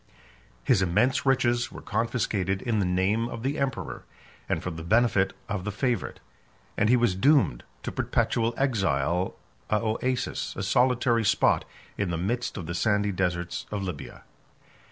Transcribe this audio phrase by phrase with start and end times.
[0.63, 4.03] His immense riches were confiscated in the name of the emperor,
[4.49, 6.19] and for the benefit of the favorite;
[6.75, 9.35] and he was doomed to perpetual exile
[9.69, 11.65] a Oasis, a solitary spot
[11.99, 14.23] in the midst of the sandy deserts of Libya.